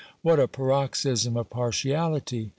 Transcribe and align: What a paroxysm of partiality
What 0.23 0.39
a 0.39 0.47
paroxysm 0.47 1.37
of 1.37 1.51
partiality 1.51 2.49